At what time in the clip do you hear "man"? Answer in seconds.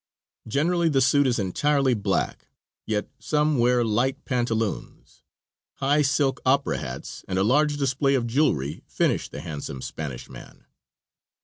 10.27-10.65